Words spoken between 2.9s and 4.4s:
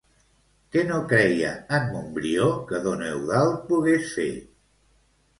Eudald pogués fer?